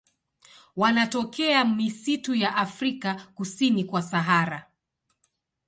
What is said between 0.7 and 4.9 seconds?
Wanatokea misitu ya Afrika kusini kwa Sahara.